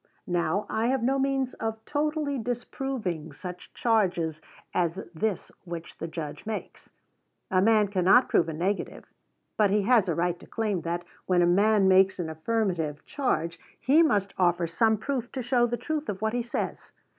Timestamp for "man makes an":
11.45-12.31